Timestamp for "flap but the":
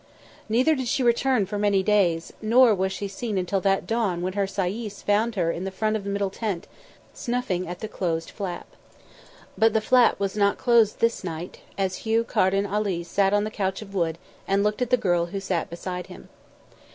8.31-9.79